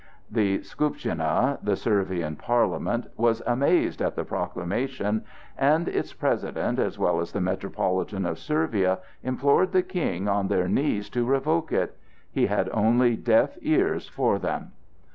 [0.31, 5.23] The Skuptshina (the Servian Parliament) was amazed at the proclamation,
[5.55, 10.67] and its president as well as the Metropolitan of Servia implored the King on their
[10.67, 11.95] knees to revoke it.
[12.31, 14.71] He had only deaf ears for them.